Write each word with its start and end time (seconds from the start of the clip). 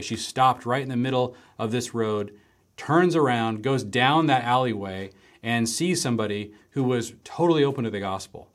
She 0.00 0.14
stopped 0.14 0.64
right 0.64 0.82
in 0.82 0.88
the 0.88 0.96
middle 0.96 1.34
of 1.58 1.72
this 1.72 1.92
road, 1.92 2.32
turns 2.76 3.16
around, 3.16 3.64
goes 3.64 3.82
down 3.82 4.26
that 4.26 4.44
alleyway, 4.44 5.10
and 5.42 5.68
sees 5.68 6.00
somebody 6.00 6.52
who 6.70 6.84
was 6.84 7.14
totally 7.24 7.64
open 7.64 7.82
to 7.82 7.90
the 7.90 7.98
gospel. 7.98 8.48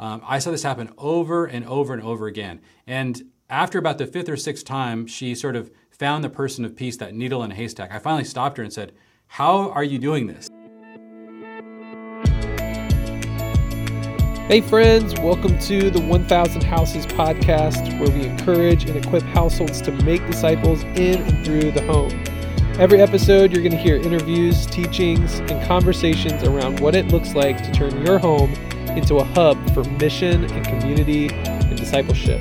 Um, 0.00 0.22
I 0.26 0.40
saw 0.40 0.50
this 0.50 0.64
happen 0.64 0.92
over 0.98 1.46
and 1.46 1.64
over 1.66 1.94
and 1.94 2.02
over 2.02 2.26
again. 2.26 2.60
And 2.84 3.30
after 3.48 3.78
about 3.78 3.98
the 3.98 4.08
fifth 4.08 4.28
or 4.28 4.36
sixth 4.36 4.64
time, 4.64 5.06
she 5.06 5.36
sort 5.36 5.54
of 5.54 5.70
found 5.88 6.24
the 6.24 6.30
person 6.30 6.64
of 6.64 6.74
peace, 6.74 6.96
that 6.96 7.14
needle 7.14 7.44
in 7.44 7.52
a 7.52 7.54
haystack. 7.54 7.92
I 7.92 8.00
finally 8.00 8.24
stopped 8.24 8.56
her 8.56 8.64
and 8.64 8.72
said, 8.72 8.90
How 9.28 9.70
are 9.70 9.84
you 9.84 10.00
doing 10.00 10.26
this? 10.26 10.48
Hey, 14.48 14.62
friends, 14.62 15.12
welcome 15.20 15.58
to 15.58 15.90
the 15.90 16.00
1000 16.00 16.62
Houses 16.62 17.04
podcast, 17.04 18.00
where 18.00 18.10
we 18.10 18.24
encourage 18.24 18.86
and 18.86 18.96
equip 18.96 19.22
households 19.24 19.82
to 19.82 19.92
make 19.92 20.26
disciples 20.26 20.84
in 20.84 21.20
and 21.20 21.44
through 21.44 21.70
the 21.70 21.82
home. 21.82 22.18
Every 22.80 23.02
episode, 23.02 23.52
you're 23.52 23.60
going 23.60 23.72
to 23.72 23.76
hear 23.76 23.96
interviews, 23.96 24.64
teachings, 24.64 25.40
and 25.40 25.68
conversations 25.68 26.42
around 26.44 26.80
what 26.80 26.94
it 26.94 27.08
looks 27.08 27.34
like 27.34 27.62
to 27.62 27.70
turn 27.72 28.02
your 28.06 28.18
home 28.18 28.54
into 28.96 29.16
a 29.16 29.24
hub 29.24 29.58
for 29.74 29.84
mission 29.84 30.44
and 30.50 30.64
community 30.64 31.28
and 31.30 31.76
discipleship. 31.76 32.40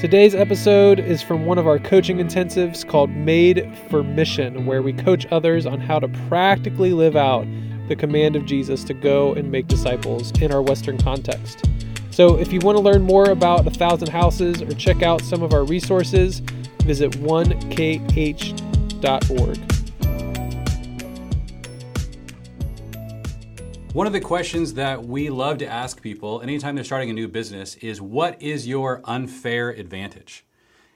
Today's 0.00 0.34
episode 0.34 0.98
is 0.98 1.20
from 1.20 1.44
one 1.44 1.58
of 1.58 1.66
our 1.66 1.78
coaching 1.78 2.16
intensives 2.16 2.88
called 2.88 3.10
Made 3.10 3.70
for 3.90 4.02
Mission, 4.02 4.64
where 4.64 4.80
we 4.80 4.94
coach 4.94 5.26
others 5.30 5.66
on 5.66 5.78
how 5.78 5.98
to 5.98 6.08
practically 6.08 6.94
live 6.94 7.16
out 7.16 7.46
the 7.88 7.96
command 7.96 8.36
of 8.36 8.44
Jesus 8.46 8.84
to 8.84 8.94
go 8.94 9.34
and 9.34 9.50
make 9.50 9.66
disciples 9.68 10.32
in 10.40 10.52
our 10.52 10.62
Western 10.62 10.98
context. 10.98 11.64
So, 12.10 12.38
if 12.38 12.52
you 12.52 12.60
want 12.60 12.78
to 12.78 12.82
learn 12.82 13.02
more 13.02 13.30
about 13.30 13.66
A 13.66 13.70
Thousand 13.70 14.08
Houses 14.08 14.62
or 14.62 14.72
check 14.72 15.02
out 15.02 15.20
some 15.20 15.42
of 15.42 15.52
our 15.52 15.64
resources, 15.64 16.40
visit 16.82 17.12
1kh.org. 17.12 18.56
One 23.92 24.06
of 24.06 24.12
the 24.12 24.20
questions 24.20 24.74
that 24.74 25.06
we 25.06 25.30
love 25.30 25.58
to 25.58 25.66
ask 25.66 26.02
people 26.02 26.42
anytime 26.42 26.74
they're 26.74 26.84
starting 26.84 27.08
a 27.08 27.14
new 27.14 27.28
business 27.28 27.76
is 27.76 28.00
what 28.00 28.40
is 28.42 28.66
your 28.68 29.00
unfair 29.04 29.70
advantage? 29.70 30.44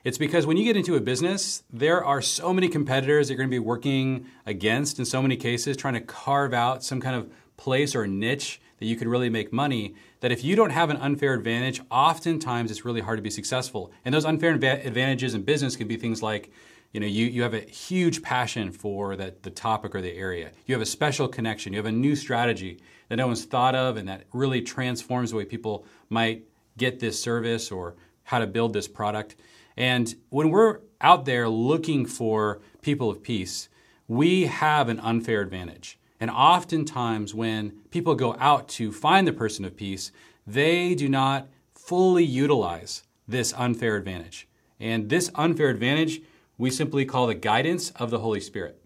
It's 0.02 0.16
because 0.16 0.46
when 0.46 0.56
you 0.56 0.64
get 0.64 0.78
into 0.78 0.96
a 0.96 1.00
business, 1.00 1.62
there 1.70 2.02
are 2.02 2.22
so 2.22 2.54
many 2.54 2.68
competitors 2.68 3.28
that 3.28 3.34
you're 3.34 3.38
going 3.38 3.50
to 3.50 3.54
be 3.54 3.58
working 3.58 4.26
against 4.46 4.98
in 4.98 5.04
so 5.04 5.20
many 5.20 5.36
cases, 5.36 5.76
trying 5.76 5.94
to 5.94 6.00
carve 6.00 6.54
out 6.54 6.82
some 6.82 7.02
kind 7.02 7.16
of 7.16 7.30
place 7.58 7.94
or 7.94 8.06
niche 8.06 8.62
that 8.78 8.86
you 8.86 8.96
could 8.96 9.06
really 9.06 9.28
make 9.28 9.52
money. 9.52 9.94
That 10.20 10.32
if 10.32 10.42
you 10.42 10.56
don't 10.56 10.70
have 10.70 10.88
an 10.88 10.96
unfair 10.96 11.34
advantage, 11.34 11.82
oftentimes 11.90 12.70
it's 12.70 12.86
really 12.86 13.02
hard 13.02 13.18
to 13.18 13.22
be 13.22 13.28
successful. 13.28 13.92
And 14.04 14.14
those 14.14 14.24
unfair 14.24 14.54
advantages 14.54 15.34
in 15.34 15.42
business 15.42 15.76
can 15.76 15.86
be 15.86 15.98
things 15.98 16.22
like, 16.22 16.50
you 16.92 17.00
know, 17.00 17.06
you, 17.06 17.26
you 17.26 17.42
have 17.42 17.54
a 17.54 17.60
huge 17.60 18.22
passion 18.22 18.72
for 18.72 19.16
that, 19.16 19.42
the 19.42 19.50
topic 19.50 19.94
or 19.94 20.00
the 20.00 20.14
area. 20.14 20.50
You 20.64 20.74
have 20.74 20.82
a 20.82 20.86
special 20.86 21.28
connection. 21.28 21.74
You 21.74 21.78
have 21.78 21.86
a 21.86 21.92
new 21.92 22.16
strategy 22.16 22.80
that 23.10 23.16
no 23.16 23.26
one's 23.26 23.44
thought 23.44 23.74
of 23.74 23.98
and 23.98 24.08
that 24.08 24.24
really 24.32 24.62
transforms 24.62 25.30
the 25.30 25.36
way 25.36 25.44
people 25.44 25.84
might 26.08 26.44
get 26.78 27.00
this 27.00 27.22
service 27.22 27.70
or 27.70 27.96
how 28.24 28.38
to 28.38 28.46
build 28.46 28.72
this 28.72 28.88
product. 28.88 29.36
And 29.80 30.14
when 30.28 30.50
we're 30.50 30.80
out 31.00 31.24
there 31.24 31.48
looking 31.48 32.04
for 32.04 32.60
people 32.82 33.08
of 33.08 33.22
peace, 33.22 33.70
we 34.06 34.44
have 34.44 34.90
an 34.90 35.00
unfair 35.00 35.40
advantage. 35.40 35.98
And 36.20 36.30
oftentimes, 36.30 37.34
when 37.34 37.70
people 37.90 38.14
go 38.14 38.36
out 38.38 38.68
to 38.76 38.92
find 38.92 39.26
the 39.26 39.32
person 39.32 39.64
of 39.64 39.78
peace, 39.78 40.12
they 40.46 40.94
do 40.94 41.08
not 41.08 41.48
fully 41.72 42.24
utilize 42.24 43.04
this 43.26 43.54
unfair 43.56 43.96
advantage. 43.96 44.46
And 44.78 45.08
this 45.08 45.30
unfair 45.34 45.70
advantage, 45.70 46.20
we 46.58 46.70
simply 46.70 47.06
call 47.06 47.26
the 47.26 47.34
guidance 47.34 47.88
of 47.92 48.10
the 48.10 48.18
Holy 48.18 48.40
Spirit. 48.40 48.84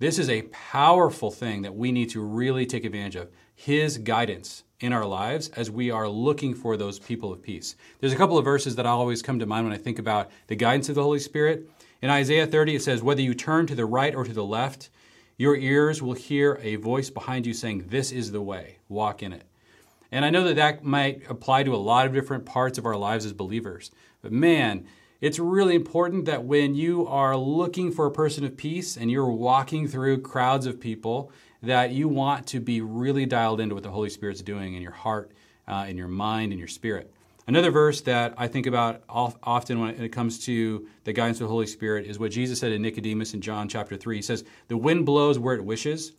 This 0.00 0.18
is 0.18 0.28
a 0.28 0.42
powerful 0.42 1.30
thing 1.30 1.62
that 1.62 1.76
we 1.76 1.92
need 1.92 2.10
to 2.10 2.20
really 2.20 2.66
take 2.66 2.84
advantage 2.84 3.14
of. 3.14 3.30
His 3.54 3.98
guidance 3.98 4.64
in 4.80 4.92
our 4.92 5.06
lives 5.06 5.50
as 5.50 5.70
we 5.70 5.90
are 5.90 6.08
looking 6.08 6.52
for 6.52 6.76
those 6.76 6.98
people 6.98 7.32
of 7.32 7.40
peace. 7.40 7.76
There's 8.00 8.12
a 8.12 8.16
couple 8.16 8.36
of 8.36 8.44
verses 8.44 8.74
that 8.74 8.86
always 8.86 9.22
come 9.22 9.38
to 9.38 9.46
mind 9.46 9.66
when 9.66 9.72
I 9.72 9.78
think 9.78 10.00
about 10.00 10.30
the 10.48 10.56
guidance 10.56 10.88
of 10.88 10.96
the 10.96 11.02
Holy 11.02 11.20
Spirit. 11.20 11.70
In 12.02 12.10
Isaiah 12.10 12.46
30, 12.46 12.74
it 12.74 12.82
says, 12.82 13.02
Whether 13.02 13.22
you 13.22 13.34
turn 13.34 13.68
to 13.68 13.76
the 13.76 13.86
right 13.86 14.14
or 14.14 14.24
to 14.24 14.32
the 14.32 14.44
left, 14.44 14.90
your 15.36 15.56
ears 15.56 16.02
will 16.02 16.14
hear 16.14 16.58
a 16.60 16.76
voice 16.76 17.08
behind 17.08 17.46
you 17.46 17.54
saying, 17.54 17.86
This 17.86 18.10
is 18.10 18.32
the 18.32 18.42
way, 18.42 18.78
walk 18.88 19.22
in 19.22 19.32
it. 19.32 19.44
And 20.10 20.24
I 20.24 20.30
know 20.30 20.44
that 20.44 20.56
that 20.56 20.84
might 20.84 21.22
apply 21.30 21.62
to 21.62 21.74
a 21.74 21.76
lot 21.76 22.06
of 22.06 22.12
different 22.12 22.44
parts 22.44 22.78
of 22.78 22.84
our 22.84 22.96
lives 22.96 23.24
as 23.24 23.32
believers. 23.32 23.92
But 24.22 24.32
man, 24.32 24.86
it's 25.24 25.38
really 25.38 25.74
important 25.74 26.26
that 26.26 26.44
when 26.44 26.74
you 26.74 27.06
are 27.06 27.34
looking 27.34 27.90
for 27.90 28.04
a 28.04 28.10
person 28.10 28.44
of 28.44 28.58
peace 28.58 28.98
and 28.98 29.10
you're 29.10 29.30
walking 29.30 29.88
through 29.88 30.20
crowds 30.20 30.66
of 30.66 30.78
people, 30.78 31.32
that 31.62 31.92
you 31.92 32.08
want 32.08 32.46
to 32.48 32.60
be 32.60 32.82
really 32.82 33.24
dialed 33.24 33.58
into 33.58 33.74
what 33.74 33.84
the 33.84 33.90
Holy 33.90 34.10
Spirit's 34.10 34.42
doing 34.42 34.74
in 34.74 34.82
your 34.82 34.92
heart, 34.92 35.32
uh, 35.66 35.86
in 35.88 35.96
your 35.96 36.08
mind, 36.08 36.52
in 36.52 36.58
your 36.58 36.68
spirit. 36.68 37.10
Another 37.46 37.70
verse 37.70 38.02
that 38.02 38.34
I 38.36 38.48
think 38.48 38.66
about 38.66 39.02
often 39.08 39.80
when 39.80 39.94
it 39.94 40.10
comes 40.10 40.44
to 40.44 40.86
the 41.04 41.14
guidance 41.14 41.38
of 41.40 41.46
the 41.46 41.52
Holy 41.52 41.68
Spirit 41.68 42.04
is 42.04 42.18
what 42.18 42.30
Jesus 42.30 42.58
said 42.58 42.68
to 42.68 42.78
Nicodemus 42.78 43.32
in 43.32 43.40
John 43.40 43.66
chapter 43.66 43.96
3. 43.96 44.16
He 44.16 44.22
says, 44.22 44.44
The 44.68 44.76
wind 44.76 45.06
blows 45.06 45.38
where 45.38 45.54
it 45.54 45.64
wishes. 45.64 46.12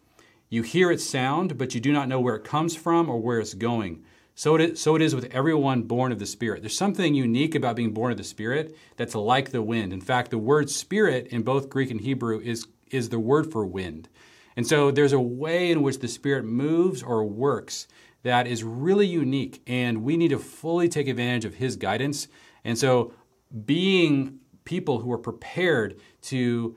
You 0.49 0.63
hear 0.63 0.91
its 0.91 1.03
sound, 1.03 1.59
but 1.59 1.75
you 1.75 1.79
do 1.79 1.93
not 1.93 2.07
know 2.07 2.19
where 2.19 2.37
it 2.37 2.43
comes 2.43 2.75
from 2.75 3.07
or 3.07 3.21
where 3.21 3.39
it's 3.39 3.53
going. 3.53 4.03
So 4.37 4.55
it, 4.55 4.61
is, 4.61 4.81
so 4.81 4.95
it 4.95 5.01
is 5.01 5.15
with 5.15 5.33
everyone 5.33 5.83
born 5.83 6.11
of 6.11 6.19
the 6.19 6.25
Spirit. 6.25 6.61
There's 6.61 6.77
something 6.77 7.15
unique 7.15 7.55
about 7.55 7.77
being 7.77 7.93
born 7.93 8.11
of 8.11 8.17
the 8.17 8.23
Spirit 8.25 8.75
that's 8.97 9.15
like 9.15 9.51
the 9.51 9.61
wind. 9.61 9.93
In 9.93 10.01
fact, 10.01 10.29
the 10.29 10.37
word 10.37 10.69
spirit 10.69 11.27
in 11.27 11.41
both 11.41 11.69
Greek 11.69 11.89
and 11.89 12.01
Hebrew 12.01 12.41
is, 12.41 12.67
is 12.91 13.07
the 13.09 13.19
word 13.19 13.49
for 13.49 13.65
wind. 13.65 14.09
And 14.57 14.67
so 14.67 14.91
there's 14.91 15.13
a 15.13 15.19
way 15.19 15.71
in 15.71 15.81
which 15.81 15.99
the 15.99 16.09
Spirit 16.09 16.43
moves 16.43 17.01
or 17.01 17.23
works 17.23 17.87
that 18.23 18.45
is 18.45 18.61
really 18.61 19.07
unique, 19.07 19.61
and 19.67 20.03
we 20.03 20.17
need 20.17 20.29
to 20.29 20.39
fully 20.39 20.89
take 20.89 21.07
advantage 21.07 21.45
of 21.45 21.55
His 21.55 21.77
guidance. 21.77 22.27
And 22.65 22.77
so 22.77 23.13
being 23.65 24.39
people 24.65 24.99
who 24.99 25.11
are 25.13 25.17
prepared 25.17 25.99
to 26.23 26.75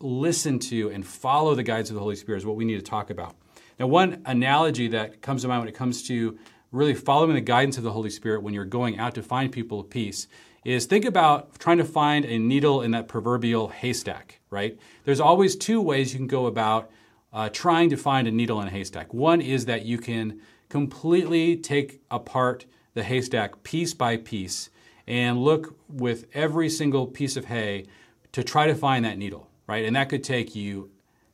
listen 0.00 0.58
to 0.58 0.88
and 0.88 1.06
follow 1.06 1.54
the 1.54 1.62
guidance 1.62 1.90
of 1.90 1.94
the 1.94 2.00
Holy 2.00 2.16
Spirit 2.16 2.38
is 2.38 2.46
what 2.46 2.56
we 2.56 2.64
need 2.64 2.76
to 2.76 2.82
talk 2.82 3.10
about. 3.10 3.36
Now, 3.78 3.86
one 3.86 4.22
analogy 4.24 4.88
that 4.88 5.20
comes 5.20 5.42
to 5.42 5.48
mind 5.48 5.60
when 5.60 5.68
it 5.68 5.74
comes 5.74 6.02
to 6.08 6.38
really 6.76 6.94
following 6.94 7.34
the 7.34 7.40
guidance 7.40 7.78
of 7.78 7.84
the 7.84 7.92
Holy 7.92 8.10
Spirit 8.10 8.42
when 8.42 8.54
you're 8.54 8.64
going 8.64 8.98
out 8.98 9.14
to 9.14 9.22
find 9.22 9.50
people 9.50 9.80
of 9.80 9.90
peace 9.90 10.28
is 10.64 10.86
think 10.86 11.04
about 11.04 11.58
trying 11.58 11.78
to 11.78 11.84
find 11.84 12.24
a 12.24 12.38
needle 12.38 12.82
in 12.82 12.90
that 12.90 13.08
proverbial 13.08 13.68
haystack, 13.68 14.40
right? 14.50 14.78
There's 15.04 15.20
always 15.20 15.56
two 15.56 15.80
ways 15.80 16.12
you 16.12 16.18
can 16.18 16.26
go 16.26 16.46
about 16.46 16.90
uh, 17.32 17.48
trying 17.50 17.90
to 17.90 17.96
find 17.96 18.26
a 18.26 18.30
needle 18.30 18.60
in 18.60 18.68
a 18.68 18.70
haystack. 18.70 19.14
One 19.14 19.40
is 19.40 19.66
that 19.66 19.84
you 19.84 19.98
can 19.98 20.40
completely 20.68 21.56
take 21.56 22.00
apart 22.10 22.66
the 22.94 23.04
haystack 23.04 23.62
piece 23.62 23.94
by 23.94 24.16
piece 24.16 24.70
and 25.06 25.38
look 25.38 25.78
with 25.88 26.26
every 26.34 26.68
single 26.68 27.06
piece 27.06 27.36
of 27.36 27.44
hay 27.44 27.86
to 28.32 28.42
try 28.42 28.66
to 28.66 28.74
find 28.74 29.04
that 29.04 29.18
needle, 29.18 29.48
right? 29.66 29.84
And 29.84 29.94
that 29.94 30.08
could 30.08 30.24
take 30.24 30.56
you 30.56 30.90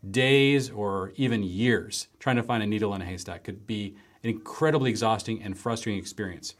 days 0.08 0.70
or 0.70 1.12
even 1.16 1.42
years 1.42 2.08
trying 2.18 2.36
to 2.36 2.42
find 2.42 2.62
a 2.62 2.66
needle 2.66 2.94
in 2.94 3.00
a 3.00 3.04
haystack. 3.04 3.44
Could 3.44 3.66
be 3.66 3.96
an 4.22 4.30
incredibly 4.30 4.90
exhausting 4.90 5.42
and 5.42 5.58
frustrating 5.58 6.00
experience. 6.00 6.54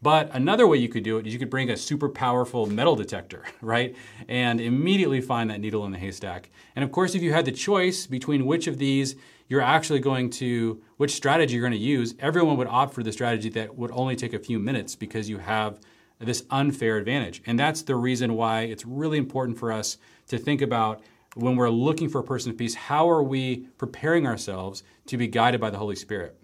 But 0.00 0.30
another 0.32 0.66
way 0.66 0.78
you 0.78 0.88
could 0.88 1.02
do 1.02 1.18
it 1.18 1.26
is 1.26 1.32
you 1.32 1.40
could 1.40 1.50
bring 1.50 1.70
a 1.70 1.76
super 1.76 2.08
powerful 2.08 2.66
metal 2.66 2.94
detector, 2.94 3.44
right? 3.60 3.96
And 4.28 4.60
immediately 4.60 5.20
find 5.20 5.50
that 5.50 5.60
needle 5.60 5.84
in 5.84 5.92
the 5.92 5.98
haystack. 5.98 6.50
And 6.76 6.84
of 6.84 6.92
course, 6.92 7.14
if 7.14 7.22
you 7.22 7.32
had 7.32 7.44
the 7.44 7.52
choice 7.52 8.06
between 8.06 8.46
which 8.46 8.66
of 8.66 8.78
these 8.78 9.16
you're 9.48 9.62
actually 9.62 9.98
going 9.98 10.28
to, 10.28 10.82
which 10.98 11.12
strategy 11.12 11.54
you're 11.54 11.62
going 11.62 11.72
to 11.72 11.78
use, 11.78 12.14
everyone 12.20 12.58
would 12.58 12.66
opt 12.66 12.94
for 12.94 13.02
the 13.02 13.12
strategy 13.12 13.48
that 13.48 13.76
would 13.76 13.90
only 13.92 14.14
take 14.14 14.34
a 14.34 14.38
few 14.38 14.58
minutes 14.58 14.94
because 14.94 15.28
you 15.28 15.38
have 15.38 15.80
this 16.18 16.44
unfair 16.50 16.98
advantage. 16.98 17.42
And 17.46 17.58
that's 17.58 17.82
the 17.82 17.96
reason 17.96 18.34
why 18.34 18.62
it's 18.62 18.84
really 18.84 19.18
important 19.18 19.58
for 19.58 19.72
us 19.72 19.96
to 20.28 20.38
think 20.38 20.60
about 20.60 21.00
when 21.34 21.56
we're 21.56 21.70
looking 21.70 22.08
for 22.08 22.18
a 22.18 22.24
person 22.24 22.50
of 22.50 22.58
peace, 22.58 22.74
how 22.74 23.08
are 23.08 23.22
we 23.22 23.68
preparing 23.78 24.26
ourselves 24.26 24.82
to 25.06 25.16
be 25.16 25.26
guided 25.26 25.60
by 25.60 25.70
the 25.70 25.78
Holy 25.78 25.96
Spirit? 25.96 26.36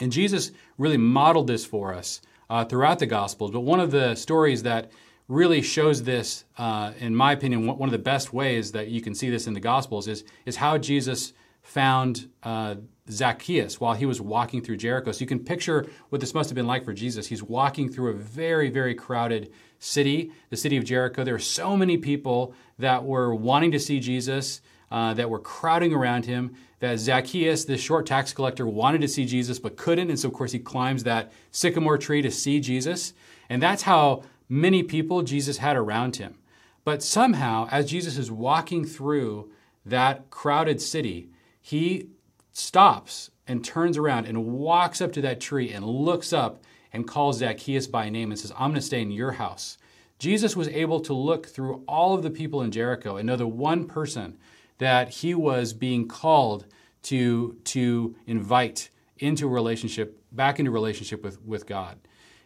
And 0.00 0.10
Jesus 0.10 0.50
really 0.78 0.96
modeled 0.96 1.46
this 1.46 1.64
for 1.64 1.94
us 1.94 2.20
uh, 2.48 2.64
throughout 2.64 2.98
the 2.98 3.06
Gospels. 3.06 3.50
But 3.50 3.60
one 3.60 3.80
of 3.80 3.90
the 3.90 4.14
stories 4.14 4.62
that 4.64 4.90
really 5.28 5.62
shows 5.62 6.02
this, 6.02 6.44
uh, 6.58 6.92
in 6.98 7.14
my 7.14 7.32
opinion, 7.32 7.66
one 7.66 7.88
of 7.88 7.92
the 7.92 7.98
best 7.98 8.32
ways 8.32 8.72
that 8.72 8.88
you 8.88 9.00
can 9.00 9.14
see 9.14 9.30
this 9.30 9.46
in 9.46 9.54
the 9.54 9.60
Gospels 9.60 10.08
is, 10.08 10.24
is 10.44 10.56
how 10.56 10.76
Jesus 10.76 11.32
found 11.62 12.28
uh, 12.42 12.74
Zacchaeus 13.08 13.80
while 13.80 13.94
he 13.94 14.06
was 14.06 14.20
walking 14.20 14.62
through 14.62 14.78
Jericho. 14.78 15.12
So 15.12 15.20
you 15.20 15.26
can 15.26 15.40
picture 15.40 15.86
what 16.08 16.20
this 16.20 16.34
must 16.34 16.48
have 16.50 16.56
been 16.56 16.66
like 16.66 16.84
for 16.84 16.92
Jesus. 16.92 17.26
He's 17.26 17.42
walking 17.42 17.90
through 17.90 18.10
a 18.10 18.14
very, 18.14 18.70
very 18.70 18.94
crowded 18.94 19.52
city, 19.78 20.32
the 20.48 20.56
city 20.56 20.76
of 20.76 20.84
Jericho. 20.84 21.22
There 21.22 21.34
were 21.34 21.38
so 21.38 21.76
many 21.76 21.96
people 21.96 22.54
that 22.78 23.04
were 23.04 23.34
wanting 23.34 23.72
to 23.72 23.78
see 23.78 24.00
Jesus, 24.00 24.60
uh, 24.90 25.14
that 25.14 25.30
were 25.30 25.38
crowding 25.38 25.92
around 25.92 26.26
him 26.26 26.54
that 26.80 26.98
Zacchaeus, 26.98 27.64
this 27.64 27.80
short 27.80 28.06
tax 28.06 28.32
collector, 28.32 28.66
wanted 28.66 29.02
to 29.02 29.08
see 29.08 29.24
Jesus 29.24 29.58
but 29.58 29.76
couldn't. 29.76 30.08
And 30.08 30.18
so, 30.18 30.28
of 30.28 30.34
course, 30.34 30.52
he 30.52 30.58
climbs 30.58 31.04
that 31.04 31.32
sycamore 31.50 31.98
tree 31.98 32.22
to 32.22 32.30
see 32.30 32.58
Jesus. 32.58 33.12
And 33.48 33.62
that's 33.62 33.82
how 33.82 34.22
many 34.48 34.82
people 34.82 35.22
Jesus 35.22 35.58
had 35.58 35.76
around 35.76 36.16
him. 36.16 36.38
But 36.84 37.02
somehow, 37.02 37.68
as 37.70 37.90
Jesus 37.90 38.16
is 38.16 38.30
walking 38.30 38.84
through 38.84 39.50
that 39.84 40.30
crowded 40.30 40.80
city, 40.80 41.30
he 41.60 42.08
stops 42.52 43.30
and 43.46 43.64
turns 43.64 43.98
around 43.98 44.26
and 44.26 44.46
walks 44.46 45.00
up 45.00 45.12
to 45.12 45.20
that 45.20 45.40
tree 45.40 45.70
and 45.72 45.84
looks 45.84 46.32
up 46.32 46.64
and 46.92 47.06
calls 47.06 47.38
Zacchaeus 47.38 47.86
by 47.86 48.08
name 48.08 48.30
and 48.30 48.38
says, 48.38 48.52
I'm 48.52 48.70
going 48.70 48.74
to 48.74 48.80
stay 48.80 49.02
in 49.02 49.10
your 49.10 49.32
house. 49.32 49.76
Jesus 50.18 50.56
was 50.56 50.68
able 50.68 51.00
to 51.00 51.14
look 51.14 51.46
through 51.46 51.82
all 51.86 52.14
of 52.14 52.22
the 52.22 52.30
people 52.30 52.62
in 52.62 52.70
Jericho 52.70 53.16
and 53.16 53.26
know 53.26 53.36
the 53.36 53.46
one 53.46 53.86
person 53.86 54.38
that 54.80 55.10
he 55.10 55.34
was 55.34 55.72
being 55.74 56.08
called 56.08 56.66
to, 57.02 57.56
to 57.64 58.16
invite 58.26 58.88
into 59.18 59.46
relationship, 59.46 60.18
back 60.32 60.58
into 60.58 60.70
relationship 60.70 61.22
with, 61.22 61.40
with 61.42 61.66
God. 61.66 61.98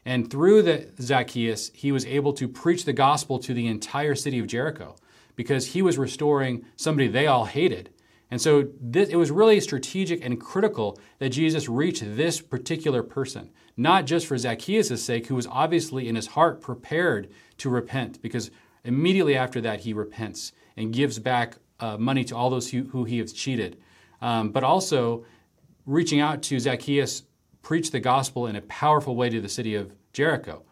And 0.04 0.28
through 0.28 0.62
the 0.62 0.90
Zacchaeus, 1.00 1.70
he 1.72 1.92
was 1.92 2.04
able 2.04 2.32
to 2.34 2.48
preach 2.48 2.84
the 2.84 2.92
gospel 2.92 3.38
to 3.38 3.54
the 3.54 3.68
entire 3.68 4.16
city 4.16 4.40
of 4.40 4.48
Jericho 4.48 4.96
because 5.36 5.68
he 5.68 5.80
was 5.80 5.96
restoring 5.96 6.64
somebody 6.74 7.06
they 7.06 7.28
all 7.28 7.44
hated. 7.44 7.90
And 8.32 8.40
so 8.42 8.68
this, 8.80 9.10
it 9.10 9.16
was 9.16 9.30
really 9.30 9.60
strategic 9.60 10.24
and 10.24 10.40
critical 10.40 10.98
that 11.20 11.28
Jesus 11.28 11.68
reach 11.68 12.00
this 12.00 12.40
particular 12.40 13.04
person, 13.04 13.50
not 13.76 14.06
just 14.06 14.26
for 14.26 14.36
Zacchaeus' 14.36 15.04
sake, 15.04 15.28
who 15.28 15.36
was 15.36 15.46
obviously 15.46 16.08
in 16.08 16.16
his 16.16 16.28
heart 16.28 16.60
prepared 16.60 17.30
to 17.58 17.70
repent, 17.70 18.20
because 18.20 18.50
immediately 18.82 19.36
after 19.36 19.60
that 19.60 19.80
he 19.80 19.92
repents 19.92 20.52
and 20.76 20.92
gives 20.92 21.20
back 21.20 21.58
uh, 21.80 21.96
money 21.96 22.24
to 22.24 22.36
all 22.36 22.50
those 22.50 22.70
who, 22.70 22.84
who 22.84 23.04
he 23.04 23.18
has 23.18 23.32
cheated. 23.32 23.78
Um, 24.20 24.50
but 24.50 24.64
also 24.64 25.24
reaching 25.86 26.20
out 26.20 26.42
to 26.44 26.58
Zacchaeus, 26.58 27.24
preach 27.62 27.90
the 27.90 28.00
gospel 28.00 28.46
in 28.46 28.56
a 28.56 28.62
powerful 28.62 29.16
way 29.16 29.28
to 29.30 29.40
the 29.40 29.48
city 29.48 29.74
of 29.74 29.92
Jericho. 30.12 30.62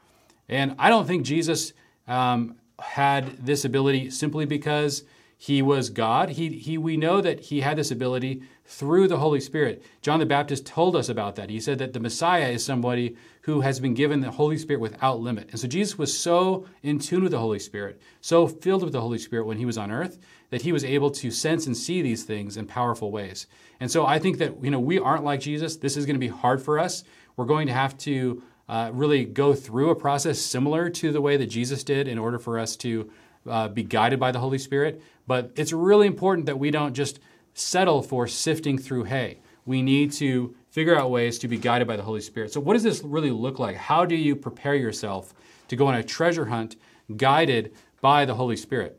And 0.49 0.75
I 0.79 0.89
don't 0.89 1.07
think 1.07 1.25
Jesus 1.25 1.73
um, 2.07 2.57
had 2.79 3.45
this 3.45 3.65
ability 3.65 4.11
simply 4.11 4.45
because 4.45 5.05
he 5.43 5.61
was 5.61 5.91
God. 5.91 6.29
He, 6.29 6.51
he, 6.51 6.79
we 6.79 6.97
know 6.97 7.21
that 7.21 7.41
he 7.41 7.63
had 7.63 7.77
this 7.77 7.91
ability 7.91 8.43
through 8.65 9.09
the 9.09 9.17
Holy 9.17 9.41
Spirit. 9.41 9.85
John 10.01 10.21
the 10.21 10.25
Baptist 10.25 10.65
told 10.65 10.95
us 10.95 11.09
about 11.09 11.35
that. 11.35 11.51
He 11.51 11.59
said 11.59 11.79
that 11.79 11.93
the 11.93 11.99
Messiah 11.99 12.51
is 12.51 12.65
somebody 12.65 13.17
who 13.41 13.63
has 13.63 13.81
been 13.81 13.93
given 13.93 14.21
the 14.21 14.31
Holy 14.31 14.57
Spirit 14.57 14.79
without 14.79 15.19
limit. 15.19 15.49
And 15.51 15.59
so 15.59 15.67
Jesus 15.67 15.99
was 15.99 16.17
so 16.17 16.67
in 16.85 17.01
tune 17.01 17.25
with 17.25 17.33
the 17.33 17.41
Holy 17.41 17.59
Spirit, 17.59 18.01
so 18.21 18.47
filled 18.47 18.85
with 18.85 18.93
the 18.93 19.01
Holy 19.01 19.19
Spirit 19.19 19.47
when 19.47 19.59
he 19.59 19.67
was 19.67 19.77
on 19.77 19.91
earth, 19.91 20.21
that 20.51 20.63
he 20.63 20.71
was 20.71 20.85
able 20.85 21.11
to 21.11 21.33
sense 21.33 21.67
and 21.67 21.77
see 21.77 22.03
these 22.03 22.23
things 22.23 22.57
in 22.57 22.65
powerful 22.67 23.11
ways. 23.11 23.49
And 23.81 23.91
so 23.91 24.07
I 24.07 24.21
think 24.21 24.39
that 24.39 24.63
you 24.63 24.71
know 24.71 24.79
we 24.79 25.01
aren't 25.01 25.25
like 25.25 25.41
Jesus. 25.41 25.75
This 25.77 25.97
is 25.97 26.07
going 26.07 26.15
to 26.15 26.21
be 26.21 26.29
hard 26.29 26.63
for 26.63 26.79
us. 26.79 27.03
We're 27.37 27.47
going 27.47 27.67
to 27.67 27.73
have 27.73 27.99
to 27.99 28.45
uh, 28.69 28.93
really 28.95 29.25
go 29.25 29.55
through 29.55 29.91
a 29.91 29.97
process 29.97 30.39
similar 30.39 30.89
to 30.91 31.11
the 31.11 31.21
way 31.21 31.37
that 31.37 31.47
Jesus 31.47 31.83
did 31.83 32.07
in 32.07 32.17
order 32.17 32.39
for 32.39 32.61
us 32.61 32.77
to 32.77 33.11
uh, 33.47 33.69
be 33.69 33.83
guided 33.83 34.21
by 34.21 34.33
the 34.33 34.39
Holy 34.39 34.59
Spirit. 34.59 35.03
But 35.27 35.53
it's 35.57 35.73
really 35.73 36.07
important 36.07 36.47
that 36.47 36.59
we 36.59 36.71
don't 36.71 36.95
just 36.95 37.21
settle 37.55 38.03
for 38.03 38.27
sifting 38.27 38.79
through 38.79 39.05
hay. 39.05 39.39
We 39.65 39.83
need 39.83 40.13
to 40.13 40.55
figure 40.71 40.97
out 40.97 41.11
ways 41.11 41.39
to 41.41 41.49
be 41.49 41.59
guided 41.59 41.87
by 41.87 41.97
the 41.97 42.03
Holy 42.03 42.21
Spirit. 42.21 42.53
So, 42.53 42.61
what 42.61 42.75
does 42.75 42.83
this 42.83 43.03
really 43.03 43.31
look 43.31 43.59
like? 43.59 43.77
How 43.77 44.05
do 44.05 44.17
you 44.17 44.35
prepare 44.35 44.75
yourself 44.75 45.35
to 45.69 45.77
go 45.77 45.87
on 45.87 45.95
a 45.95 46.03
treasure 46.03 46.47
hunt 46.47 46.77
guided 47.17 47.75
by 48.01 48.25
the 48.25 48.35
Holy 48.35 48.57
Spirit? 48.57 48.99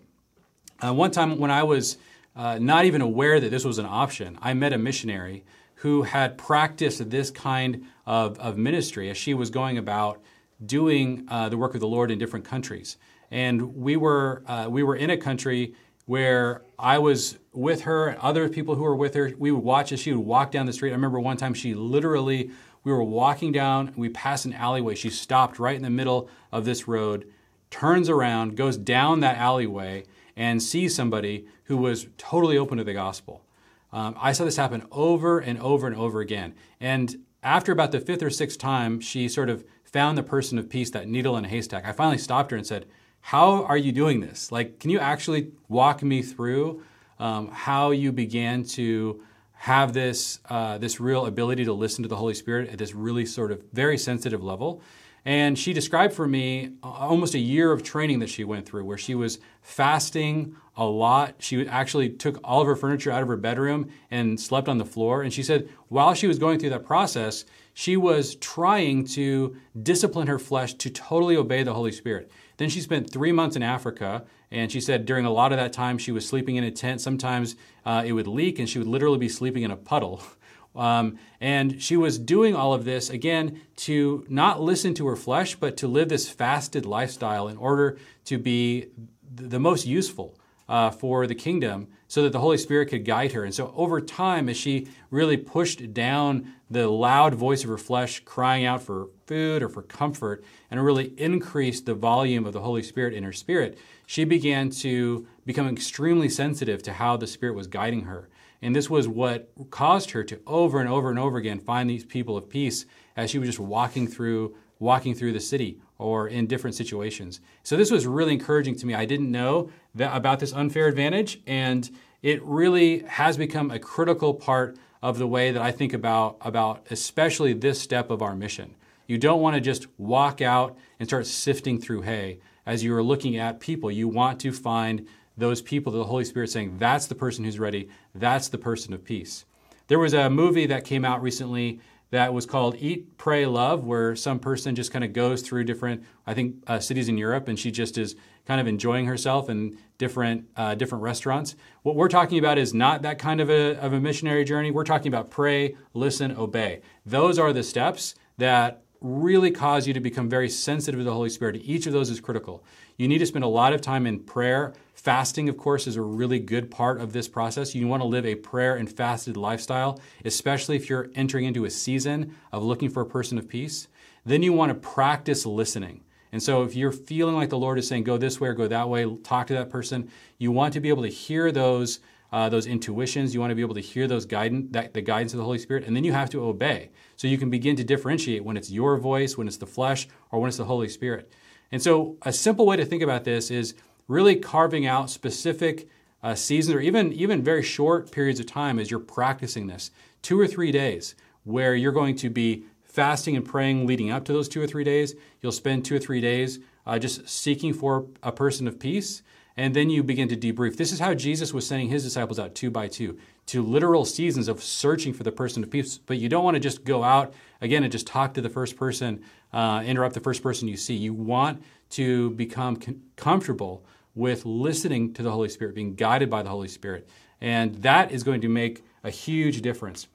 Uh, 0.84 0.94
one 0.94 1.12
time 1.12 1.38
when 1.38 1.52
I 1.52 1.64
was 1.64 1.98
uh, 2.36 2.58
not 2.60 2.86
even 2.86 3.02
aware 3.02 3.40
that 3.40 3.50
this 3.50 3.66
was 3.66 3.78
an 3.78 3.86
option, 3.86 4.38
I 4.42 4.54
met 4.54 4.74
a 4.74 4.78
missionary 4.78 5.44
who 5.76 6.04
had 6.04 6.38
practiced 6.38 7.10
this 7.10 7.30
kind 7.30 7.86
of, 8.06 8.40
of 8.40 8.58
ministry 8.58 9.10
as 9.10 9.18
she 9.18 9.34
was 9.34 9.50
going 9.50 9.78
about 9.78 10.22
doing 10.66 11.26
uh, 11.28 11.50
the 11.50 11.58
work 11.58 11.74
of 11.74 11.82
the 11.82 11.88
Lord 11.88 12.10
in 12.10 12.20
different 12.20 12.46
countries. 12.46 12.98
And 13.34 13.76
we 13.76 13.98
were, 13.98 14.44
uh, 14.46 14.68
we 14.70 14.84
were 14.84 14.96
in 14.96 15.10
a 15.10 15.18
country 15.18 15.74
where 16.06 16.62
I 16.78 17.00
was 17.00 17.40
with 17.52 17.82
her 17.82 18.10
and 18.10 18.20
other 18.20 18.48
people 18.48 18.76
who 18.76 18.84
were 18.84 18.96
with 18.96 19.16
her. 19.16 19.34
We 19.40 19.50
would 19.50 19.64
watch 19.64 19.92
as 19.92 20.00
she 20.00 20.14
would 20.14 20.24
walk 20.24 20.52
down 20.52 20.68
the 20.68 20.74
street. 20.74 20.92
I 20.92 20.94
remember 20.94 21.20
one 21.20 21.38
time 21.38 21.56
she 21.56 21.74
literally, 21.74 22.52
we 22.84 22.92
were 22.92 23.04
walking 23.04 23.52
down, 23.52 23.92
we 23.98 24.10
passed 24.10 24.46
an 24.46 24.54
alleyway. 24.54 24.94
She 24.94 25.10
stopped 25.10 25.58
right 25.58 25.76
in 25.76 25.82
the 25.82 25.90
middle 25.90 26.30
of 26.52 26.64
this 26.64 26.88
road, 26.88 27.26
turns 27.72 28.08
around, 28.08 28.56
goes 28.56 28.78
down 28.78 29.22
that 29.22 29.38
alleyway, 29.38 30.04
and 30.36 30.62
sees 30.62 30.94
somebody 30.94 31.48
who 31.64 31.78
was 31.78 32.06
totally 32.20 32.60
open 32.60 32.78
to 32.78 32.84
the 32.84 32.94
gospel. 32.94 33.44
Um, 33.92 34.16
I 34.20 34.34
saw 34.34 34.46
this 34.46 34.58
happen 34.58 34.86
over 34.92 35.40
and 35.40 35.60
over 35.60 35.88
and 35.88 35.96
over 35.96 36.20
again. 36.20 36.54
And 36.80 37.24
after 37.42 37.72
about 37.72 37.92
the 37.92 38.00
fifth 38.00 38.22
or 38.22 38.30
sixth 38.30 38.60
time, 38.60 39.00
she 39.00 39.28
sort 39.28 39.50
of 39.50 39.66
found 39.84 40.20
the 40.20 40.24
person 40.24 40.60
of 40.60 40.70
peace, 40.70 40.92
that 40.92 41.08
needle 41.08 41.36
in 41.36 41.46
a 41.46 41.48
haystack. 41.48 41.84
I 41.84 41.94
finally 41.94 42.20
stopped 42.20 42.52
her 42.52 42.58
and 42.58 42.68
said, 42.68 42.86
how 43.26 43.64
are 43.64 43.78
you 43.78 43.94
doing 43.94 44.20
this? 44.20 44.52
Like, 44.52 44.80
can 44.80 44.90
you 44.90 45.00
actually 45.00 45.54
walk 45.70 46.04
me 46.04 46.22
through 46.22 46.84
um, 47.20 47.48
how 47.48 47.92
you 47.92 48.12
began 48.12 48.66
to 48.76 49.24
have 49.54 49.94
this 49.94 50.40
uh, 50.50 50.78
this 50.78 51.00
real 51.00 51.26
ability 51.26 51.64
to 51.64 51.72
listen 51.72 52.04
to 52.04 52.10
the 52.10 52.18
Holy 52.18 52.34
Spirit 52.34 52.70
at 52.70 52.78
this 52.78 52.94
really 52.94 53.26
sort 53.26 53.54
of 53.54 53.64
very 53.72 53.98
sensitive 53.98 54.44
level? 54.44 54.82
And 55.24 55.58
she 55.58 55.72
described 55.72 56.14
for 56.14 56.28
me 56.28 56.74
almost 56.84 57.34
a 57.34 57.40
year 57.40 57.72
of 57.72 57.82
training 57.82 58.20
that 58.20 58.30
she 58.30 58.44
went 58.44 58.66
through, 58.66 58.84
where 58.84 58.98
she 58.98 59.16
was 59.16 59.40
fasting 59.62 60.58
a 60.76 60.84
lot. 60.84 61.36
She 61.40 61.66
actually 61.66 62.10
took 62.10 62.42
all 62.44 62.60
of 62.60 62.68
her 62.68 62.76
furniture 62.76 63.10
out 63.10 63.22
of 63.22 63.30
her 63.30 63.38
bedroom 63.38 63.90
and 64.12 64.38
slept 64.38 64.68
on 64.68 64.80
the 64.80 64.86
floor. 64.86 65.22
And 65.24 65.32
she 65.32 65.44
said 65.44 65.70
while 65.88 66.14
she 66.14 66.28
was 66.28 66.40
going 66.40 66.60
through 66.60 66.72
that 66.72 66.86
process, 66.86 67.46
she 67.74 67.96
was 67.96 68.36
trying 68.36 69.06
to 69.06 69.56
discipline 69.82 70.28
her 70.28 70.40
flesh 70.40 70.74
to 70.74 70.90
totally 70.90 71.38
obey 71.38 71.64
the 71.64 71.74
Holy 71.74 71.94
Spirit. 71.94 72.30
Then 72.58 72.70
she 72.70 72.82
spent 72.82 73.10
three 73.10 73.32
months 73.32 73.56
in 73.56 73.64
Africa, 73.64 74.24
and 74.52 74.72
she 74.72 74.80
said 74.80 75.06
during 75.06 75.26
a 75.26 75.32
lot 75.32 75.52
of 75.52 75.58
that 75.58 75.74
time 75.74 75.98
she 75.98 76.12
was 76.12 76.28
sleeping 76.28 76.56
in 76.56 76.64
a 76.64 76.72
tent. 76.72 77.02
Sometimes 77.02 77.56
uh, 77.86 78.04
it 78.06 78.14
would 78.14 78.28
leak, 78.28 78.60
and 78.60 78.70
she 78.70 78.78
would 78.78 78.88
literally 78.88 79.18
be 79.18 79.30
sleeping 79.30 79.64
in 79.64 79.72
a 79.72 79.78
puddle. 79.78 80.24
Um, 80.76 81.20
and 81.40 81.80
she 81.82 81.96
was 81.96 82.18
doing 82.18 82.56
all 82.56 82.74
of 82.74 82.84
this, 82.84 83.12
again, 83.12 83.62
to 83.76 84.26
not 84.28 84.60
listen 84.60 84.96
to 84.96 85.06
her 85.06 85.16
flesh, 85.16 85.54
but 85.56 85.78
to 85.78 85.88
live 85.88 86.10
this 86.10 86.28
fasted 86.28 86.84
lifestyle 86.84 87.48
in 87.48 87.58
order 87.58 88.00
to 88.26 88.40
be 88.40 88.88
the 89.36 89.60
most 89.60 89.86
useful 89.86 90.36
uh, 90.68 90.90
for 90.90 91.28
the 91.28 91.36
kingdom 91.36 91.88
so 92.08 92.24
that 92.24 92.32
the 92.32 92.40
Holy 92.40 92.58
Spirit 92.58 92.90
could 92.90 93.06
guide 93.06 93.32
her. 93.34 93.44
And 93.44 93.54
so 93.54 93.74
over 93.76 94.00
time, 94.00 94.50
as 94.50 94.58
she 94.58 94.88
really 95.10 95.38
pushed 95.38 95.94
down 95.94 96.54
the 96.70 96.88
loud 96.88 97.36
voice 97.36 97.64
of 97.64 97.70
her 97.70 97.78
flesh 97.78 98.22
crying 98.22 98.66
out 98.66 98.82
for 98.82 99.10
food 99.26 99.64
or 99.64 99.70
for 99.70 99.82
comfort 99.82 100.44
and 100.70 100.84
really 100.84 101.14
increased 101.18 101.86
the 101.86 101.94
volume 101.94 102.46
of 102.46 102.54
the 102.54 102.62
Holy 102.62 102.84
Spirit 102.84 103.14
in 103.14 103.24
her 103.24 103.34
spirit, 103.34 103.78
she 104.06 104.24
began 104.24 104.70
to 104.70 105.28
become 105.46 105.68
extremely 105.68 106.30
sensitive 106.30 106.84
to 106.84 106.94
how 106.94 107.18
the 107.18 107.28
Spirit 107.28 107.56
was 107.56 107.68
guiding 107.68 108.04
her. 108.04 108.30
And 108.62 108.76
this 108.76 108.90
was 108.90 109.08
what 109.08 109.52
caused 109.72 110.12
her 110.12 110.24
to 110.24 110.40
over 110.48 110.80
and 110.80 110.90
over 110.90 111.10
and 111.10 111.20
over 111.20 111.38
again 111.38 111.60
find 111.60 111.90
these 111.90 112.06
people 112.06 112.38
of 112.38 112.50
peace 112.50 112.86
as 113.16 113.30
she 113.30 113.40
was 113.40 113.50
just 113.50 113.60
walking 113.60 114.08
through 114.08 114.56
walking 114.80 115.14
through 115.16 115.32
the 115.32 115.40
city 115.40 115.80
or 115.98 116.28
in 116.28 116.46
different 116.46 116.76
situations. 116.76 117.40
So 117.64 117.78
this 117.78 117.90
was 117.90 118.06
really 118.06 118.34
encouraging 118.34 118.76
to 118.78 118.86
me. 118.86 118.94
I 118.94 119.06
didn't 119.06 119.32
know 119.32 119.70
that, 119.96 120.16
about 120.16 120.40
this 120.40 120.52
unfair 120.52 120.88
advantage 120.88 121.40
and 121.48 121.90
it 122.22 122.42
really 122.44 123.00
has 123.00 123.38
become 123.38 123.72
a 123.72 123.80
critical 123.80 124.34
part 124.34 124.78
of 125.02 125.18
the 125.18 125.28
way 125.28 125.52
that 125.52 125.62
I 125.62 125.72
think 125.72 125.94
about, 125.94 126.38
about 126.42 126.88
especially 126.90 127.54
this 127.54 127.80
step 127.80 128.10
of 128.10 128.22
our 128.22 128.36
mission. 128.36 128.76
You 129.08 129.18
don't 129.18 129.42
want 129.42 129.56
to 129.56 129.62
just 129.62 129.88
walk 129.98 130.42
out 130.42 130.78
and 131.00 131.08
start 131.08 131.26
sifting 131.28 131.80
through 131.80 132.02
hay 132.02 132.40
as 132.66 132.84
you 132.84 132.96
are 132.96 133.04
looking 133.04 133.38
at 133.38 133.60
people. 133.60 133.92
You 133.92 134.08
want 134.08 134.40
to 134.42 134.52
find 134.52 135.08
those 135.38 135.62
people 135.62 135.92
that 135.92 135.98
the 135.98 136.06
Holy 136.06 136.26
Spirit 136.26 136.46
is 136.46 136.54
saying, 136.54 136.78
that's 136.78 137.08
the 137.08 137.16
person 137.16 137.44
who's 137.44 137.60
ready, 137.60 137.90
that's 138.16 138.50
the 138.50 138.58
person 138.58 138.94
of 138.94 139.04
peace. 139.04 139.46
There 139.88 140.00
was 140.00 140.14
a 140.14 140.30
movie 140.30 140.68
that 140.68 140.86
came 140.86 141.04
out 141.04 141.22
recently 141.22 141.80
that 142.12 142.32
was 142.32 142.46
called 142.46 142.76
Eat, 142.78 143.18
Pray, 143.18 143.48
Love, 143.48 143.86
where 143.86 144.16
some 144.16 144.38
person 144.40 144.76
just 144.76 144.92
kind 144.92 145.04
of 145.04 145.14
goes 145.14 145.42
through 145.42 145.64
different, 145.64 146.04
I 146.28 146.36
think, 146.36 146.58
uh, 146.68 146.80
cities 146.80 147.10
in 147.10 147.18
Europe, 147.18 147.48
and 147.48 147.58
she 147.58 147.72
just 147.72 147.98
is 147.98 148.16
kind 148.46 148.62
of 148.62 148.68
enjoying 148.68 149.08
herself 149.08 149.50
in 149.50 149.78
different 149.98 150.48
uh, 150.56 150.76
different 150.76 151.04
restaurants. 151.04 151.56
What 151.82 151.96
we're 151.96 152.10
talking 152.10 152.38
about 152.38 152.60
is 152.60 152.72
not 152.72 153.02
that 153.02 153.18
kind 153.18 153.42
of 153.42 153.50
a, 153.50 153.76
of 153.80 153.94
a 153.94 154.00
missionary 154.00 154.44
journey. 154.44 154.70
We're 154.70 154.84
talking 154.84 155.08
about 155.08 155.32
pray, 155.32 155.76
listen, 155.96 156.32
obey. 156.34 156.82
Those 157.04 157.40
are 157.40 157.52
the 157.52 157.64
steps 157.64 158.14
that 158.38 158.83
really 159.04 159.52
cause 159.52 159.86
you 159.86 159.94
to 159.94 160.00
become 160.00 160.30
very 160.30 160.50
sensitive 160.50 161.00
to 161.00 161.04
the 161.04 161.14
Holy 161.14 161.30
Spirit. 161.30 161.62
Each 161.64 161.86
of 161.86 161.94
those 161.94 162.10
is 162.10 162.22
critical. 162.22 162.64
You 162.98 163.08
need 163.10 163.18
to 163.18 163.26
spend 163.26 163.44
a 163.44 163.50
lot 163.50 163.74
of 163.74 163.82
time 163.82 164.08
in 164.08 164.22
prayer. 164.22 164.74
Fasting, 164.96 165.50
of 165.50 165.58
course, 165.58 165.88
is 165.88 165.98
a 165.98 166.02
really 166.02 166.40
good 166.40 166.72
part 166.72 167.02
of 167.02 167.12
this 167.12 167.28
process. 167.28 167.76
You 167.76 167.86
want 167.88 168.02
to 168.02 168.08
live 168.08 168.26
a 168.26 168.36
prayer 168.36 168.76
and 168.76 168.90
fasted 168.90 169.36
lifestyle, 169.36 170.00
especially 170.24 170.78
if 170.78 170.90
you're 170.90 171.10
entering 171.16 171.44
into 171.44 171.66
a 171.66 171.70
season 171.70 172.34
of 172.54 172.64
looking 172.64 172.90
for 172.90 173.02
a 173.02 173.06
person 173.06 173.38
of 173.38 173.50
peace. 173.50 173.90
Then 174.26 174.42
you 174.42 174.54
want 174.54 174.70
to 174.70 174.76
practice 174.76 175.46
listening. 175.46 176.06
And 176.32 176.42
so 176.42 176.64
if 176.64 176.74
you're 176.74 176.94
feeling 176.94 177.36
like 177.36 177.50
the 177.50 177.58
Lord 177.58 177.78
is 177.78 177.88
saying, 177.88 178.06
go 178.06 178.18
this 178.18 178.40
way 178.40 178.50
or 178.50 178.54
go 178.54 178.68
that 178.68 178.88
way, 178.88 179.06
talk 179.18 179.48
to 179.48 179.54
that 179.54 179.70
person, 179.70 180.10
you 180.38 180.52
want 180.52 180.74
to 180.74 180.80
be 180.80 180.90
able 180.90 181.04
to 181.04 181.10
hear 181.10 181.52
those. 181.52 182.00
Uh, 182.34 182.50
those 182.50 182.66
intuitions, 182.66 183.32
you 183.32 183.40
want 183.40 183.52
to 183.52 183.56
be 183.56 183.62
able 183.62 183.76
to 183.76 183.80
hear 183.80 184.08
those 184.08 184.26
guidance, 184.26 184.66
that, 184.72 184.92
the 184.96 185.02
guidance 185.02 185.34
of 185.34 185.38
the 185.38 185.44
Holy 185.44 185.60
Spirit, 185.60 185.84
and 185.86 185.96
then 185.96 186.04
you 186.04 186.12
have 186.14 186.32
to 186.32 186.44
obey. 186.44 186.90
So 187.16 187.28
you 187.28 187.38
can 187.38 187.52
begin 187.52 187.76
to 187.76 187.84
differentiate 187.84 188.44
when 188.44 188.58
it's 188.58 188.72
your 188.72 188.98
voice, 188.98 189.38
when 189.38 189.48
it's 189.48 189.58
the 189.58 189.68
flesh, 189.68 190.08
or 190.32 190.40
when 190.40 190.48
it's 190.48 190.58
the 190.58 190.66
Holy 190.66 190.90
Spirit. 190.90 191.32
And 191.72 191.80
so, 191.80 192.18
a 192.24 192.34
simple 192.34 192.66
way 192.66 192.76
to 192.76 192.86
think 192.86 193.04
about 193.04 193.24
this 193.24 193.52
is 193.52 193.76
really 194.08 194.36
carving 194.36 194.88
out 194.88 195.12
specific 195.12 195.88
uh, 196.24 196.34
seasons 196.34 196.76
or 196.76 196.80
even, 196.80 197.14
even 197.14 197.44
very 197.44 197.62
short 197.62 198.12
periods 198.12 198.40
of 198.40 198.48
time 198.48 198.80
as 198.80 198.90
you're 198.90 199.00
practicing 199.00 199.68
this. 199.68 199.92
Two 200.24 200.40
or 200.40 200.48
three 200.48 200.72
days 200.72 201.14
where 201.44 201.76
you're 201.76 201.92
going 201.92 202.16
to 202.16 202.32
be 202.32 202.64
fasting 202.84 203.36
and 203.36 203.46
praying 203.46 203.86
leading 203.86 204.10
up 204.10 204.26
to 204.26 204.34
those 204.34 204.50
two 204.50 204.62
or 204.62 204.66
three 204.66 204.84
days. 204.84 205.14
You'll 205.42 205.52
spend 205.52 205.86
two 205.86 205.96
or 205.96 206.00
three 206.00 206.22
days 206.22 206.58
uh, 206.88 206.98
just 206.98 207.30
seeking 207.30 207.74
for 207.74 208.08
a 208.24 208.32
person 208.32 208.68
of 208.68 208.80
peace. 208.80 209.22
And 209.56 209.76
then 209.76 209.90
you 209.90 210.02
begin 210.02 210.28
to 210.30 210.36
debrief. 210.36 210.78
This 210.78 210.92
is 210.92 211.00
how 211.00 211.14
Jesus 211.14 211.54
was 211.54 211.68
sending 211.68 211.90
his 211.90 212.04
disciples 212.04 212.40
out 212.40 212.56
two 212.56 212.72
by 212.72 212.88
two 212.88 213.20
to 213.48 213.62
literal 213.62 214.06
seasons 214.06 214.48
of 214.48 214.64
searching 214.64 215.14
for 215.14 215.24
the 215.24 215.32
person 215.32 215.64
of 215.64 215.70
peace. 215.70 215.98
But 215.98 216.18
you 216.18 216.30
don't 216.30 216.44
want 216.44 216.56
to 216.56 216.60
just 216.60 216.84
go 216.84 217.04
out 217.04 217.34
again 217.62 217.84
and 217.84 217.92
just 217.92 218.08
talk 218.08 218.34
to 218.34 218.42
the 218.42 218.50
first 218.50 218.76
person, 218.76 219.24
uh, 219.52 219.84
interrupt 219.86 220.16
the 220.16 220.22
first 220.22 220.42
person 220.42 220.68
you 220.68 220.78
see. 220.78 220.96
You 220.96 221.14
want 221.14 221.62
to 221.92 222.32
become 222.32 222.78
com- 222.78 223.02
comfortable 223.16 223.86
with 224.16 224.46
listening 224.46 225.14
to 225.14 225.24
the 225.24 225.32
Holy 225.32 225.50
Spirit, 225.50 225.76
being 225.76 225.96
guided 225.96 226.30
by 226.30 226.42
the 226.42 226.50
Holy 226.50 226.68
Spirit. 226.68 227.08
And 227.42 227.76
that 227.84 228.12
is 228.12 228.24
going 228.24 228.42
to 228.42 228.50
make 228.50 228.84
a 229.04 229.10
huge 229.10 229.62
difference. 229.62 230.08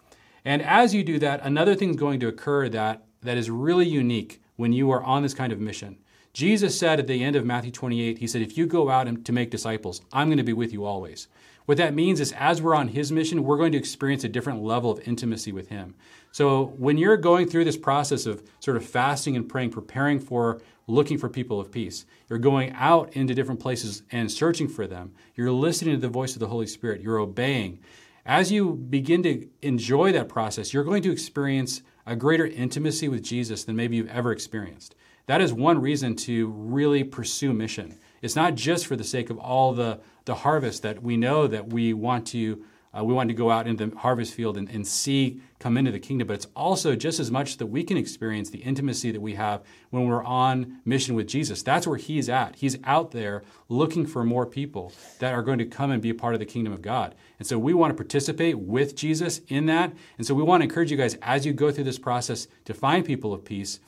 And 0.45 0.63
as 0.63 0.95
you 0.95 1.05
do 1.05 1.19
that, 1.19 1.45
another 1.45 1.75
thing 1.75 1.91
is 1.91 1.97
going 1.97 2.21
to 2.21 2.29
occur 2.29 2.69
that, 2.71 3.05
that 3.23 3.37
is 3.37 3.51
really 3.51 3.87
unique 3.87 4.41
when 4.57 4.73
you 4.73 4.91
are 4.91 5.03
on 5.03 5.23
this 5.23 5.35
kind 5.35 5.53
of 5.53 5.61
mission. 5.61 5.99
Jesus 6.39 6.79
said 6.79 7.01
at 7.01 7.09
the 7.09 7.25
end 7.25 7.35
of 7.35 7.45
Matthew 7.45 7.73
28, 7.73 8.19
He 8.19 8.29
said, 8.29 8.43
If 8.43 8.57
you 8.57 8.65
go 8.65 8.91
out 8.91 9.25
to 9.25 9.33
make 9.33 9.51
disciples, 9.51 10.03
I'm 10.13 10.29
going 10.29 10.39
to 10.39 10.45
be 10.45 10.53
with 10.53 10.73
you 10.73 10.85
always. 10.85 11.27
What 11.67 11.79
that 11.79 11.95
means 11.95 12.21
is, 12.21 12.31
as 12.31 12.63
we're 12.63 12.77
on 12.77 12.87
His 12.87 13.11
mission, 13.11 13.43
we're 13.43 13.57
going 13.57 13.73
to 13.73 13.79
experience 13.79 14.23
a 14.23 14.29
different 14.29 14.63
level 14.63 14.89
of 14.93 15.01
intimacy 15.01 15.51
with 15.51 15.67
Him. 15.67 15.97
So, 16.31 16.67
when 16.79 16.97
you're 16.97 17.17
going 17.17 17.49
through 17.49 17.65
this 17.65 17.77
process 17.77 18.25
of 18.25 18.45
sort 18.61 18.77
of 18.77 18.85
fasting 18.85 19.35
and 19.35 19.49
praying, 19.49 19.71
preparing 19.71 20.21
for 20.21 20.61
looking 20.87 21.19
for 21.19 21.29
people 21.29 21.61
of 21.61 21.73
peace. 21.73 22.07
You're 22.29 22.39
going 22.39 22.73
out 22.73 23.15
into 23.15 23.35
different 23.35 23.59
places 23.59 24.05
and 24.13 24.31
searching 24.31 24.69
for 24.69 24.87
them. 24.87 25.15
You're 25.35 25.51
listening 25.51 25.97
to 25.97 26.01
the 26.01 26.09
voice 26.09 26.35
of 26.35 26.41
the 26.41 26.47
Holy 26.47 26.69
Spirit. 26.69 27.01
You're 27.01 27.19
obeying. 27.19 27.81
As 28.25 28.53
you 28.53 28.75
begin 28.75 29.25
to 29.25 29.49
enjoy 29.61 30.13
that 30.13 30.29
process, 30.29 30.73
you're 30.73 30.85
going 30.85 31.03
to 31.03 31.11
experience 31.11 31.83
a 32.07 32.15
greater 32.15 32.47
intimacy 32.47 33.09
with 33.09 33.25
Jesus 33.25 33.65
than 33.65 33.75
maybe 33.75 33.97
you've 33.97 34.09
ever 34.09 34.31
experienced. 34.31 34.95
That 35.29 35.43
is 35.43 35.53
one 35.53 35.81
reason 35.81 36.17
to 36.17 36.49
really 36.49 37.05
pursue 37.05 37.53
mission. 37.53 37.99
It's 38.23 38.35
not 38.35 38.55
just 38.55 38.87
for 38.87 38.97
the 38.97 39.05
sake 39.05 39.29
of 39.29 39.39
all 39.39 39.75
the, 39.75 40.01
the 40.25 40.37
harvest 40.37 40.83
that 40.83 41.03
we 41.03 41.19
know 41.19 41.47
that 41.47 41.71
we 41.71 41.93
want 41.93 42.27
to 42.29 42.65
uh, 42.99 43.05
we 43.05 43.13
want 43.13 43.29
to 43.29 43.35
go 43.35 43.51
out 43.51 43.67
into 43.67 43.87
the 43.87 43.97
harvest 43.99 44.33
field 44.33 44.57
and, 44.57 44.67
and 44.71 44.87
see 44.87 45.43
come 45.59 45.77
into 45.77 45.93
the 45.93 45.99
kingdom, 45.99 46.27
but 46.27 46.33
it's 46.33 46.47
also 46.57 46.97
just 46.97 47.21
as 47.21 47.31
much 47.31 47.59
that 47.59 47.67
we 47.67 47.85
can 47.85 47.99
experience 47.99 48.49
the 48.49 48.61
intimacy 48.61 49.11
that 49.11 49.21
we 49.21 49.35
have 49.35 49.63
when 49.91 50.07
we're 50.07 50.25
on 50.25 50.81
mission 50.87 51.15
with 51.15 51.29
Jesus. 51.29 51.63
That's 51.63 51.87
where 51.87 51.99
He's 51.99 52.31
at. 52.31 52.57
He's 52.57 52.79
out 52.85 53.11
there 53.11 53.43
looking 53.69 54.07
for 54.07 54.25
more 54.25 54.47
people 54.47 54.95
that 55.19 55.35
are 55.35 55.43
going 55.43 55.59
to 55.59 55.67
come 55.67 55.91
and 55.91 56.01
be 56.01 56.09
a 56.09 56.15
part 56.15 56.33
of 56.33 56.41
the 56.41 56.47
kingdom 56.47 56.73
of 56.73 56.81
God. 56.81 57.15
And 57.39 57.47
so 57.47 57.59
we 57.59 57.75
want 57.75 57.91
to 57.91 57.95
participate 57.95 58.59
with 58.59 58.97
Jesus 58.97 59.43
in 59.49 59.67
that. 59.67 59.93
And 60.17 60.27
so 60.27 60.35
we 60.35 60.43
want 60.43 60.63
to 60.63 60.65
encourage 60.65 60.91
you 60.91 60.97
guys 60.97 61.19
as 61.21 61.45
you 61.45 61.53
go 61.53 61.71
through 61.71 61.85
this 61.85 61.99
process 61.99 62.49
to 62.65 62.73
find 62.73 63.05
people 63.05 63.35
of 63.35 63.45
peace, 63.45 63.81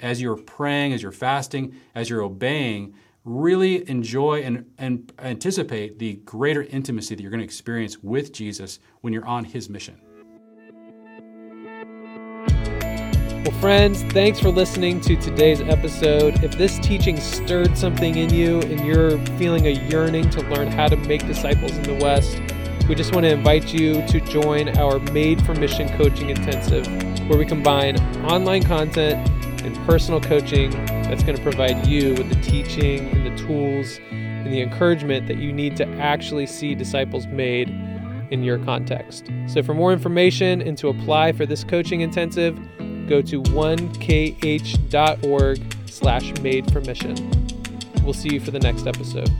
as 0.00 0.20
you're 0.20 0.36
praying, 0.36 0.92
as 0.92 1.02
you're 1.02 1.12
fasting, 1.12 1.74
as 1.94 2.08
you're 2.10 2.22
obeying 2.22 2.94
really 3.24 3.88
enjoy 3.88 4.42
and, 4.42 4.70
and 4.78 5.12
anticipate 5.18 5.98
the 5.98 6.14
greater 6.24 6.62
intimacy 6.64 7.14
that 7.14 7.22
you're 7.22 7.30
going 7.30 7.40
to 7.40 7.44
experience 7.44 8.02
with 8.02 8.32
Jesus 8.32 8.78
when 9.00 9.12
you're 9.12 9.26
on 9.26 9.44
his 9.44 9.70
mission. 9.70 9.98
Well, 13.44 13.60
friends, 13.60 14.02
thanks 14.04 14.40
for 14.40 14.50
listening 14.50 15.00
to 15.02 15.16
today's 15.16 15.60
episode. 15.62 16.42
If 16.44 16.56
this 16.56 16.78
teaching 16.78 17.18
stirred 17.18 17.76
something 17.76 18.16
in 18.16 18.32
you 18.32 18.60
and 18.62 18.80
you're 18.86 19.18
feeling 19.38 19.66
a 19.66 19.70
yearning 19.70 20.28
to 20.30 20.42
learn 20.48 20.68
how 20.68 20.88
to 20.88 20.96
make 20.96 21.26
disciples 21.26 21.72
in 21.72 21.82
the 21.82 21.94
West, 21.94 22.38
we 22.88 22.94
just 22.94 23.14
want 23.14 23.24
to 23.24 23.32
invite 23.32 23.72
you 23.72 24.06
to 24.08 24.20
join 24.20 24.76
our 24.78 24.98
Made 24.98 25.44
for 25.44 25.54
Mission 25.54 25.88
Coaching 25.96 26.28
Intensive, 26.28 26.86
where 27.28 27.38
we 27.38 27.46
combine 27.46 27.98
online 28.24 28.62
content 28.62 29.30
and 29.64 29.76
personal 29.86 30.20
coaching 30.20 30.70
that's 30.86 31.22
going 31.22 31.36
to 31.36 31.42
provide 31.42 31.86
you 31.86 32.14
with 32.14 32.28
the 32.28 32.40
teaching 32.42 33.08
and 33.10 33.26
the 33.26 33.36
tools 33.44 33.98
and 34.10 34.52
the 34.52 34.60
encouragement 34.60 35.26
that 35.26 35.38
you 35.38 35.52
need 35.52 35.76
to 35.76 35.86
actually 35.96 36.46
see 36.46 36.74
disciples 36.74 37.26
made 37.26 37.68
in 38.30 38.42
your 38.42 38.58
context. 38.58 39.30
So 39.46 39.62
for 39.62 39.74
more 39.74 39.92
information 39.92 40.60
and 40.62 40.76
to 40.78 40.88
apply 40.88 41.32
for 41.32 41.46
this 41.46 41.64
coaching 41.64 42.00
intensive, 42.00 42.56
go 43.08 43.22
to 43.22 43.42
1kh.org 43.42 44.00
slash 45.86 46.32
made 46.40 46.72
for 46.72 46.80
mission. 46.80 47.14
We'll 48.02 48.12
see 48.12 48.34
you 48.34 48.40
for 48.40 48.50
the 48.50 48.60
next 48.60 48.86
episode. 48.86 49.30